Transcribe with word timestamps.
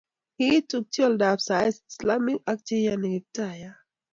kikituchi 0.35 0.99
oldab 1.07 1.37
saetab 1.47 1.89
islamik 1.91 2.39
ak 2.51 2.59
che 2.65 2.75
iyoni 2.79 3.07
Kiptayat 3.13 3.75